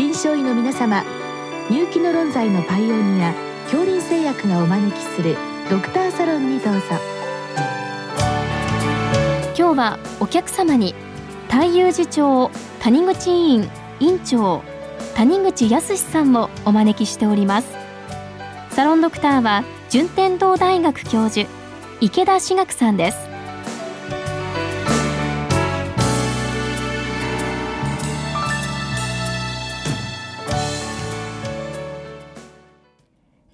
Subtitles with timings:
[0.00, 1.04] 臨床医の皆様
[1.68, 5.36] 入気の論剤のパイオニア恐林製薬がお招きする
[5.68, 6.80] ドクターサロンにどうぞ。
[9.54, 10.94] 今日はお客様に
[11.50, 12.50] 太遊寺町
[12.80, 14.62] 谷口委員院長
[15.16, 17.68] 谷口康さんをお招きしております。
[18.70, 21.46] サロンドクターは順天堂大学教授
[22.00, 23.29] 池田志学さんです。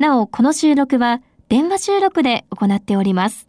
[0.06, 3.48] なおこの収録は電話収録で行っております。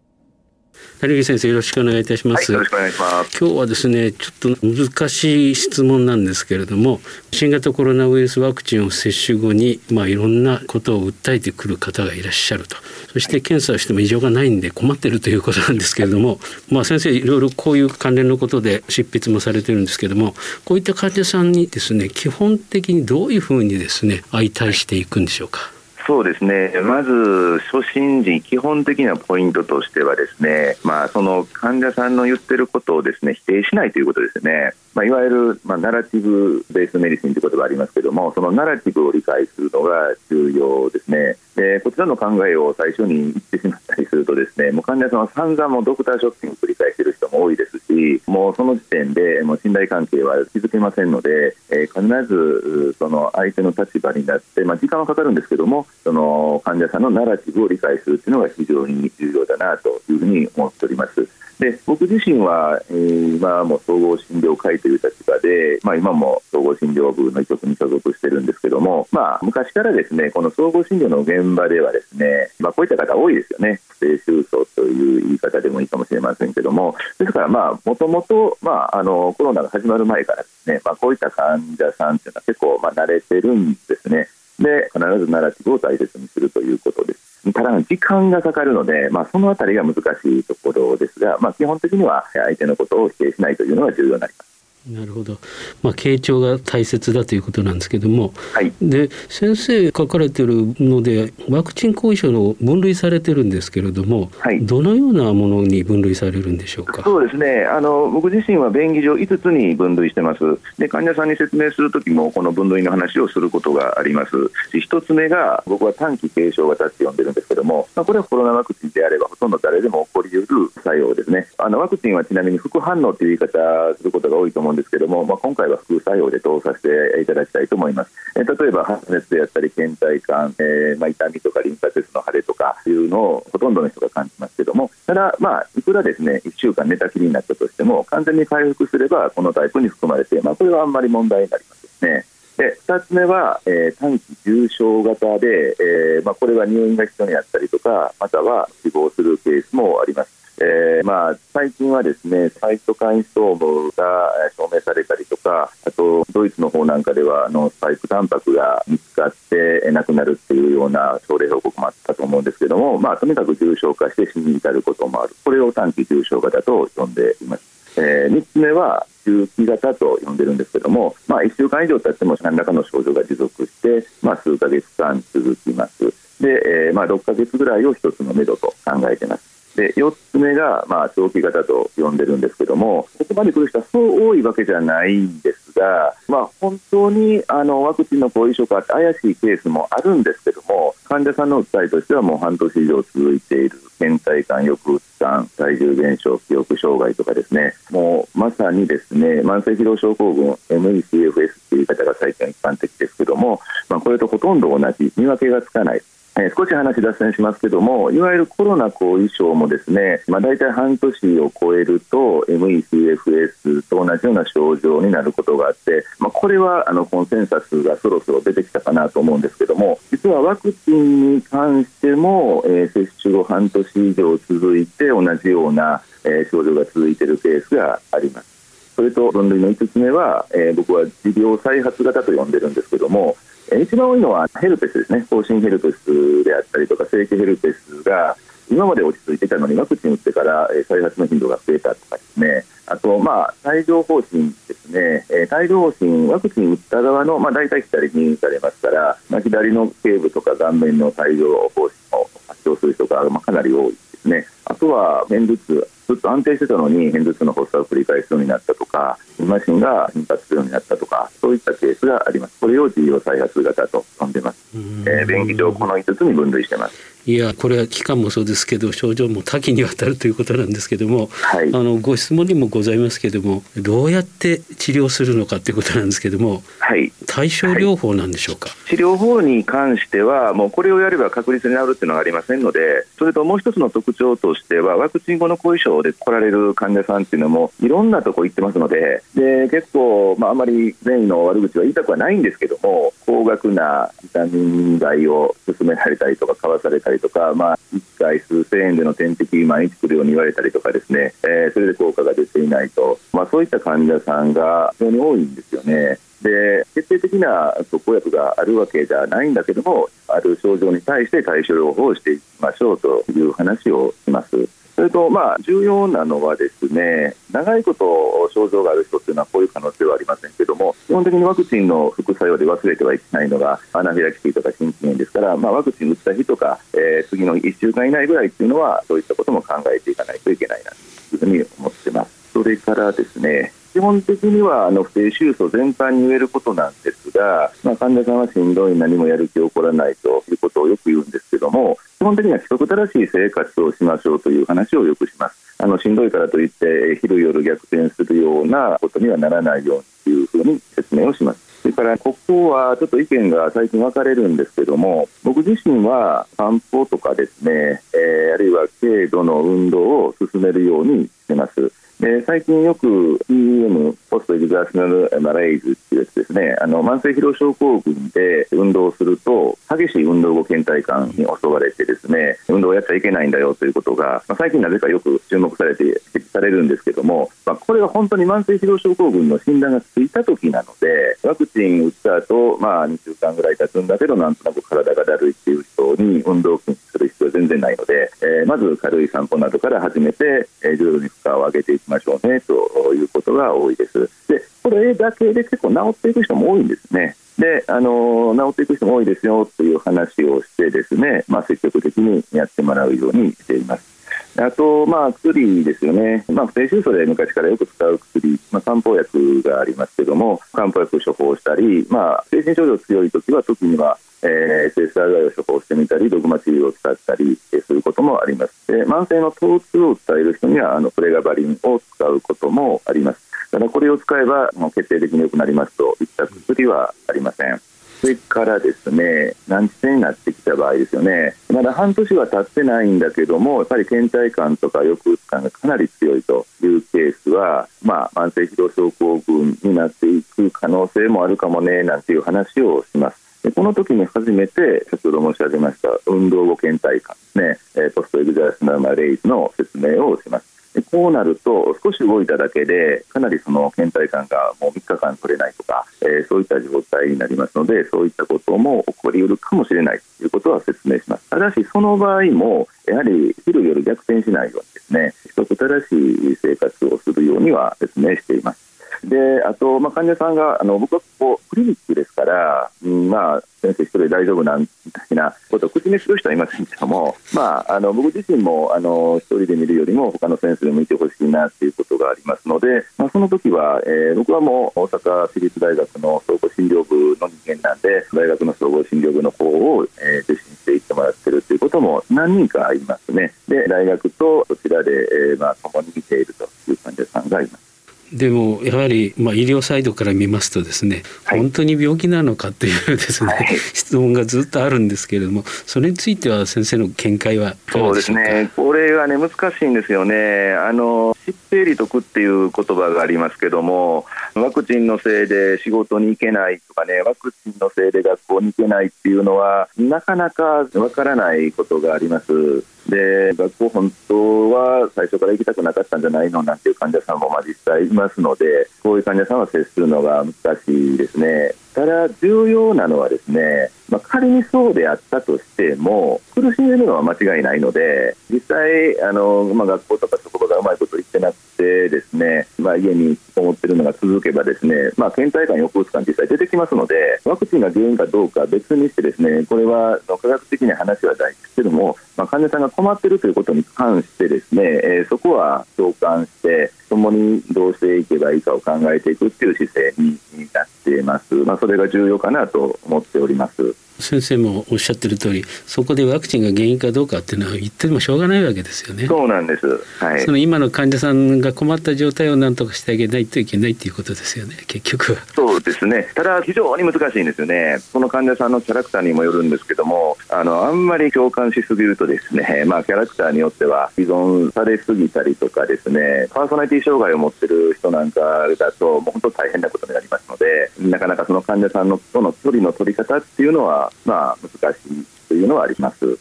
[0.99, 3.39] 谷口先生よろしくお願いいたします、はい、よろしくお願いします。
[3.39, 6.99] 今日はですねちょっと難しい質問なんですけれども
[7.31, 12.75] 新型コロナウイルスワクチンを接種後にまあいろんなことを訴えてくる方がいらっしゃると。
[13.13, 16.39] そして検査をしても異常がないんで困ってるということなんですけれども
[16.71, 20.33] まあ先生いろいろこういう関連のことで執筆もされてるんですけれども
[20.65, 25.76] こういった患者さんにですね基本的にどういうふうにですね相対していくんでしょうか？
[26.07, 34.71] そうですねまず初診時基本的なポイントとしてはですね、まあ、その患者さんの言ってることをですね否定しないということですね。
[34.97, 39.93] まあ、いわゆる、まあ、ナラティブベースメディシンということがありますけどもそのナラティブを理解するのが
[40.27, 61.27] 重要ですねでこちらの考えを最初に言ってしまったりするとですねもう患者さんは散々もドクターショッピングを繰り返している人も多いですしもうその時点でもう信頼関係は築けませんので、えー、必ずその相手の立場になって、まあ、時間はかかるんですけどもその患者さんのナラティブを理解するというのが非常に重要だなというふうに思っております。
[61.59, 84.29] で僕自身は、えー、今も総合診療会という立場で、まあ、今も総合診療部の一つに所属してるんですけども、まあ、昔からですねこの総合診療の現場ではですね、まあ、こういった方多いですよね不正収束という言い方でもいいかもしれませんけどもですからまあもともとコロナが始まる前からですね、まあ、こういった患者さんというのは結構まあ慣れてるんですね
[84.59, 87.53] で必ずナラティブを大切にするということです。
[87.53, 89.99] ただ、時間がかかるので、まあ、そのあたりが難し
[90.39, 94.46] いところですが、まあ、基本的には相手のことを否定しないというのが重要になります。
[94.91, 95.37] なるほど、
[95.83, 107.03] まあ、傾聴が大切だということなんですけども、はい、で先生書かれてるのでワクチン後遺症の分類されてるんですけれども、はい、どのようなものに分類されるんでしょうか？
[107.03, 107.65] そうですね。
[107.65, 110.39] あの僕自身は便宜上5つに分類してます。
[110.77, 114.31] で患者さんに説明する時もこの分類の話をすることがあります。
[114.73, 120.47] 1つ目が僕は短期軽症型って呼んでるんですけども、まあ、これはコロナワクチンであればほとんど誰でも起こりうる
[120.83, 121.47] 作用ですね。
[121.57, 128.11] あのワクチンはちなみに副反応という言い方することが多いと思うんですけども、まあ、今回は副作用で通させていただきたいと思います。
[128.37, 142.25] えー、例えば発熱であったり倦怠感、えーまあ、痛みとかリンパ節の腫れとかいうのをほとんどの人が感じますけどもただ、まあ、いくらですね1週間寝たきりになったとしても完全に回復すればこのタイプに含まれて、まあ、これはあんまり問題になりますね。
[142.57, 150.36] で2つ目は、えー、短期重症型で、えーまあ、これは入院が必要になったりとかまたは死亡するケースもあります。
[150.59, 165.35] えーまあ、最近はですねサイトカインストームが証明されたりとかあとドイツの方なんかではあのスパイクタンパクが見つかって亡くなるっていうような症例報告もあったと思うんですけども、まあ、とにかく重症化して死に至ることもある。
[165.43, 167.99] これを短期重症型と呼んでいます。
[167.99, 176.05] えー、3つ目は中期型と呼んでるんですけども、まあ、1週間以上経っても何らかの症状が持続して、まあ、数か月間続きます。
[176.41, 179.56] で、えーまあ、6か月ぐらいを1つのめどと考えています。
[179.77, 203.59] で4つ目が、まあ、長期型と呼んでるんですけどもここまで来る人はそう多いわけじゃないんですが、まあ、本当にあのワクチンの後遺症か怪しいケースもあるんですけども患者さんの訴えとしてはもう半年以上続いている倦怠感、抑うつ感、体重減少、記憶障害とかですねもうまさにですね慢性疲労症候群 MECFS という言い方が最近一般的ですけども、
[203.89, 206.01] まあ、これとほとんど同じ見分けがつかない。
[206.39, 228.56] え、少し話脱線しますけどもいわゆるコロナ後遺症もですね、まあ、大体半年を超えると MECFS と同じような症状になることがあって、まあ、これはあのコンセンサスがそろそろ出てきたかなと思うんですけども実はワクチンに関しても、えー、接種後半年以上続いて同じような、えー、症状が続いているケースがあります。
[228.97, 233.37] それと分類の5つ目は、えー、僕は持病再発型と呼んでるんですけども
[233.79, 238.35] 一番多いのはヘルペスですね、更新ヘルペスであったりとか、正規ヘルペスが
[238.71, 245.25] 今まで落ち着いてたのにワクチン打ってからえ再発の頻度が増えたとかですね、あと、まあ、帯状疱疹ですね。
[245.29, 253.97] え、帯状疱疹、ワクチン打った側の、まあ、大体左にされますから、まあ、左の頸部とか顔面の帯状疱疹を発症する人が、まあ、かなり多い。
[254.27, 254.57] ですね。
[254.65, 262.59] あとは片頭痛ずっと安定してたのに片頭痛の発作を繰り返すようになったとかマシンが頻発するようになったとかそういったケースがあります。
[262.59, 267.17] これを重要再発型と呼んでます、えー、便宜上この5つに分類してます。
[267.27, 306.19] いやこれは期間もそうですけど症状も多岐にわたるということなんですけども、はい、あのご質問にもございますけどもどうやって治療するのかということなんですけども、はい、対症療法なんでしょうか、はい、治療法に関してはもうこれをやれば確実に治るっていうのはありませんのでそれともう一つの特徴としてはワクチン後の後遺症で来られる患者さんっていうのもいろんなとこ行ってますのでで結構、まあ、あまり善意の悪口は言いたくはないんですけども高額なビタミン剤を勧められたりとか買わされたりとか、まあ、1回数千円での点滴毎日来るように言われたりとかですね、えー、それで効果が出ていないと、まあ、そういった患者さんが非常に多いんですよね。
[306.41, 314.69] で決定的な特効薬があるわけじゃないんだけどもある症状に対して対処療法をしていきましょうという話をします。
[314.97, 332.51] それと、まあ、重要なのはですね長いこと症状がある人っていうのはこういう可能性はありませんけども基本的にワクチンの副作用で忘れてはいけないのがアナフィラキシーとか心筋炎ですから、まあ、ワクチン打った日とか、えー、次の1週間以内ぐらいっていうのはそういったことも考えていかないといけないなというふうに思ってます。
[332.53, 345.75] それからですね基本的にはあの不正収束全般に言えることなんですが、まあ、患者さんはしんどい、何もやる気起こらないということをよく言うんですけども、基本的には規則正しい生活をしましょうという話をよくします。
[345.79, 351.81] あのしんどいからといって昼夜逆転するようなことにはならないようにというふうに説明をします。
[351.81, 361.91] それからここはちょっと意見が最近分かれるんですけども僕自身は散歩とかですね、えー、あるいは軽度の運動を進めるようにしてます。
[362.19, 366.75] で最近よく EM ポストエグザーシナルマライズっていうやつですね。
[366.81, 392.06] あの慢性疲労症候群で運動すると激しい運動後倦怠感に襲われてですね運動をやっちゃいけないんだよということが、まあ、最近なぜかよく注目されて指摘されるんですけども、まあ、これが本当に慢性疲労症候群の診断がついた時なのでワクチン打った後、まあ2週間ぐらい経つんだけどなんとなく体がだるいっていう人に運動を禁止する必要は全然ないので、えー、まず軽い散歩などから始めて、えー、徐々に負荷を上げていく。
[392.07, 394.29] きましょうねということが多いです。
[394.47, 397.35] でこれだけで結構治っていく人も多いんですね。
[397.59, 404.16] であの治っていく人も多いですよという話をしてですね、まあ、積極的にやってもらうようにしています。
[404.57, 418.87] あと、まあ、薬ですよね、まあ、不正収素で昔からよく使う薬、まあ、漢方薬がありますけども、漢方薬を処方したり、まあ、精神症状強い時は、時には、えー、SSRI を処方してみたり、ドグマ治療を使ったりすることもあります。
[418.87, 423.69] で慢性の疼痛を訴える人には、あのプレガバリンを使うこともあります。
[423.69, 427.79] ただ、これを使えば、もう決定的に良くなりますといった薬はありません。
[428.19, 443.47] それからですね難治性になってきた場合ですよねまだ半年は経ってないんだけどもやっぱり倦怠感とか抑うつ感がかなり強いというケースは、まあ、慢性疲労症候群になっていく可能性もあるかもねなんていう話をします。
[443.63, 450.86] でこの時に初めて先ほど申し上げました運動後倦怠感ですねポストエグザースナーマレイズの説明をします。
[451.01, 461.49] こうなると少し動いただけでかなりその倦怠感がもう3日間取れないとか、えー、そういった状態になりますのでそういったことも起こりうるかもしれないということは説明します。
[461.49, 468.86] ただしその場合もやはり昼夜逆転しないようにですね規則正しい生活をするようには説明しています。
[469.23, 497.86] であと、まあ、患者さんがあの僕はこうクリニックですから、うん、まあ、先生一人大丈夫なんみたいなことを口にする人はいませんけども、まあ、あの僕自身もあの一人で見るよりも他の先生でもいてほしいなということがありますので、まあ、その時は、えー、僕はもう大阪市立大学の総合診療部の人間なんで大学の総合診療部の方を、えー、受診していってもらっているということも何人かいますねで大学とそちらで、えーまあ、共に見ているという患者さんがいます。
[498.33, 508.41] でもやはり、まあ、医療サイドから見ますとですね、はい、本当に病気なのかというですね、はい、質問がずっとあるんですけれどもそれについては先生の見解はいかがでしょうか？
[508.41, 508.71] そうですね。
[508.75, 510.73] これがね難しいんですよね。
[510.73, 522.83] あの疾病利得っていう言葉がありますけどもワクチンのせいで仕事に行けないとかねワクチンのせいで学校に行けないっていうのはなかなかわからないことがあります。
[523.07, 531.73] で学校本当は最初から行きたくなかったんじゃないのなんていう患者さんもまあ実際いますのでこういう患者さんは接するのが難しいですね。
[531.97, 560.37] ただ重要なのはですねまあ、仮にそうであったとしても苦しんでるのは間違いないので実際あの、まあ、学校とか職場がうまいこと言ってなくてですね、まあ、家にこもってるのが続けばですね、まあ、倦怠感、抑うつ感実際出てきますのでワクチンが原因かどうか別にしてですねこれは科学的に話は大事ですけども、まあ、患者さんが困っているということに関してですね、えー、そこは共感して共にどうしていけばいいかを考えていくっていう姿勢に
[560.73, 561.55] なっています。
[561.55, 564.06] まあ、それが重要かなと思っております。
[564.19, 569.27] 先生もおっしゃってる通りそこでワクチンが原因かどうかっていうのは言ってもしょうがないわけですよね。
[569.27, 569.87] そうなんです、
[570.19, 574.75] はい、その今の患者さんが困った状態を何とかしてあげないといけないっていうことですよね。
[574.87, 575.39] 結局は。
[575.55, 576.27] そうですね。
[576.35, 577.97] ただ非常に難しいんですよね。
[577.99, 588.41] その患者さんのキャラクターにもよるんですけどもあのあんまり共感しすぎるとですね、 まあ、キャラクターによっては依存されすぎたりとかですねパーソナリティ障害を持ってる人なんか
[588.77, 596.37] だともう本当大変なことになりますのでなかなかその患者さんのとの距離の取り方っていうのはまあ難しいというのはあります。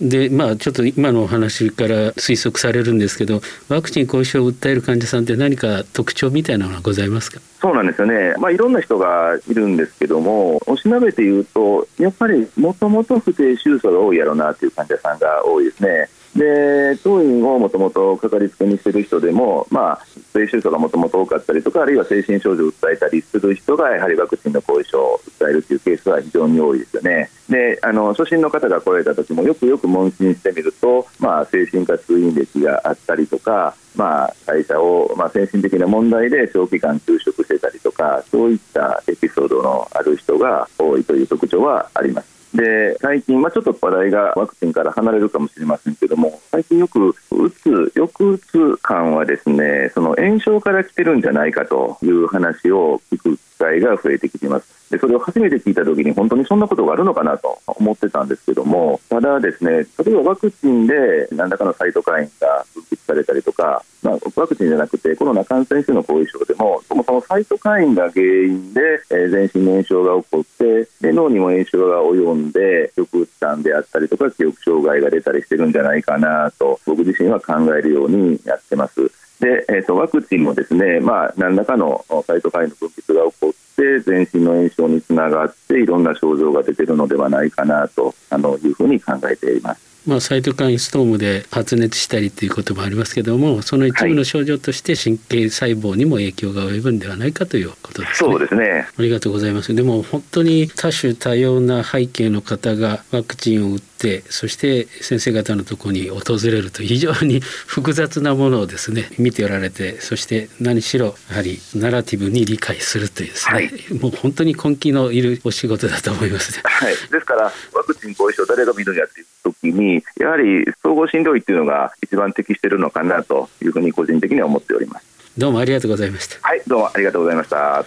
[0.00, 7.40] でまあちょっと今のお話から推測されるんですけどワクチン後遺症を訴える患者さんって何か特徴みたいなのはございますか？
[7.60, 16.08] そうなんですよね、まあ、いろんな人がいるんですけどもおしなべて言うとやっぱりもともと不定収素が多いやろうなという患者さんが多いですね。
[16.36, 27.30] で当院をもともとかかりつけにしてる人でも、まあ、性臭素がもともと多かったりとかあるいは精神症状を訴えたりする人がやはりワクチンの後遺症を訴えるというケースは非常に多いですよね。
[27.48, 42.38] であの初診の方が来られた時もよくよく問診してみると、まあ、精神科通院歴があったりとか、まあ、会社を、まあ、精神的な問題で長期間休職してたりとかそういったエピソードのある人が多いという特徴はあります。
[42.54, 47.14] で最近、まあ、ちょっと話題がワクチンから離れるかもしれませんけども最近よくう
[47.50, 59.70] つ抑うつ感はですねその炎症から来てるんじゃないかという話を聞く機会が増えてきていますでそれを初めて聞いた時に本当にそんなことがあるのかなと思ってたんですけどもただですね
[60.04, 68.80] 例えばワクチンで何らかのサイトカインが分泌されたりとか、まあ、ワクチンじゃなくてコロナ感染症の後遺症でもそもそもサイトカインが原因で、
[69.10, 79.10] えー、全身の炎症が起こってで脳にも炎症が及んで抑うつ感であったりとか記憶障害が出たりしてるんじゃないかなと僕自身は考えるようにやってます。
[79.40, 89.87] で、えーと、ワクチンもですね、まあ、何らかのサイトカインの分泌が起こして全身の炎症につながっていろんな症状が出てるのではないかなとあのいうふうに考えています。
[90.06, 98.30] まあ、サイトカインストームで発熱したりということもありますけどもその一部の症状として神経細胞にも影響が及ぶんではないかということですね。
[98.30, 98.88] そうですね。
[98.96, 99.74] ありがとうございます。
[99.74, 125.06] でも本当に多種多様な背景の方がワクチンを打ってそして先生方のところに訪れると非常に 複雑なものをですね見ておられてそして何しろやはりナラティブに理解するというですね、はい、もう本当に根気のいるお仕事だと思います、ね、はい、ですからワクチン後遺症誰が見るんやっていう時にやはり総合診療医っていうのが一番適しているのかなというふうに個人的には思っております。
[125.38, 126.46] どうもありがとうございました。
[126.46, 127.84] はいどうもありがとうございました。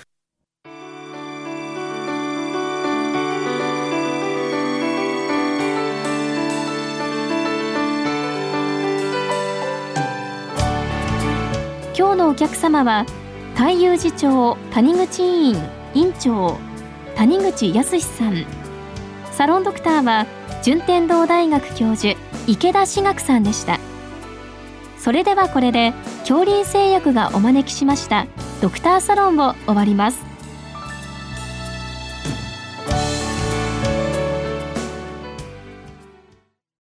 [11.94, 13.06] 今日のお客様は
[13.54, 15.56] 太遊寺町谷口委員
[15.94, 16.58] 院長
[17.16, 18.46] 谷口康さん。
[19.32, 20.26] サロンドクターは
[20.64, 22.16] 順天堂大学教授
[22.48, 23.80] 池田志学さんでした。
[24.98, 28.28] それではこれで恐林製薬がお招きしました
[28.62, 30.31] ドクターサロンを終わります。